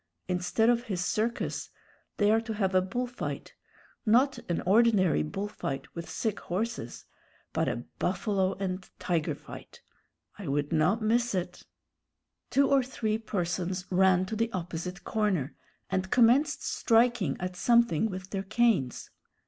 Instead 0.27 0.67
of 0.67 0.85
his 0.85 1.05
circus, 1.05 1.69
they 2.17 2.31
are 2.31 2.41
to 2.41 2.55
have 2.55 2.73
a 2.73 2.81
bull 2.81 3.05
fight 3.05 3.53
not 4.03 4.39
an 4.49 4.59
ordinary 4.61 5.21
bull 5.21 5.47
fight 5.47 5.93
with 5.93 6.09
sick 6.09 6.39
horses, 6.39 7.05
but 7.53 7.67
a 7.69 7.83
buffalo 7.99 8.53
and 8.55 8.89
tiger 8.97 9.35
fight. 9.35 9.83
I 10.39 10.47
would 10.47 10.73
not 10.73 11.03
miss 11.03 11.35
it" 11.35 11.67
Two 12.49 12.67
or 12.67 12.81
three 12.81 13.19
persons 13.19 13.85
ran 13.91 14.25
to 14.25 14.35
the 14.35 14.51
opposite 14.53 15.03
corner, 15.03 15.55
and 15.91 16.09
commenced 16.09 16.63
striking 16.63 17.37
at 17.39 17.55
something 17.55 18.09
with 18.09 18.31
their 18.31 18.41
canes. 18.41 19.11